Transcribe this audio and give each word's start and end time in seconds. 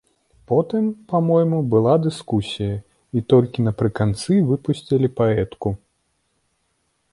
Потым, 0.51 0.85
па-мойму, 1.11 1.59
была 1.73 1.93
дыскусія, 2.05 2.73
і 3.19 3.23
толькі 3.35 3.67
напрыканцы 3.67 4.33
выпусцілі 4.49 5.07
паэтку. 5.21 5.69